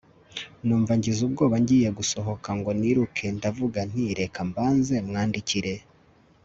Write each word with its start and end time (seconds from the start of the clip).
numva 0.65 0.91
ngize 0.97 1.21
ubwoba, 1.27 1.55
ngiye 1.63 1.89
gusohoka 1.99 2.49
ngo 2.57 2.69
niruke 2.79 3.25
ndavuga 3.37 3.79
nti 3.89 4.03
reka 4.19 4.39
mbanze 4.49 4.95
mwandikire 5.07 5.73